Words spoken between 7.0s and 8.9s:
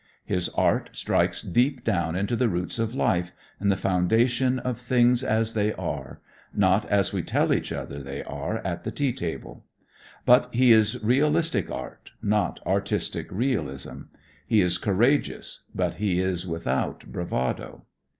we tell each other they are at the